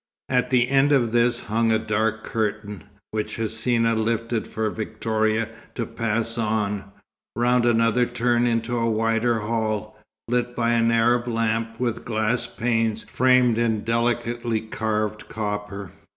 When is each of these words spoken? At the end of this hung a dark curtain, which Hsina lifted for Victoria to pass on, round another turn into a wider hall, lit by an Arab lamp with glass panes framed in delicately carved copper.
At 0.29 0.49
the 0.49 0.67
end 0.67 0.91
of 0.91 1.11
this 1.11 1.41
hung 1.41 1.71
a 1.71 1.77
dark 1.77 2.23
curtain, 2.23 2.85
which 3.11 3.37
Hsina 3.37 3.93
lifted 3.95 4.47
for 4.47 4.67
Victoria 4.71 5.47
to 5.75 5.85
pass 5.85 6.39
on, 6.39 6.85
round 7.35 7.67
another 7.67 8.07
turn 8.07 8.47
into 8.47 8.75
a 8.75 8.89
wider 8.89 9.41
hall, 9.41 9.95
lit 10.27 10.55
by 10.55 10.71
an 10.71 10.89
Arab 10.89 11.27
lamp 11.27 11.79
with 11.79 12.03
glass 12.03 12.47
panes 12.47 13.03
framed 13.03 13.59
in 13.59 13.81
delicately 13.83 14.61
carved 14.61 15.29
copper. 15.29 15.91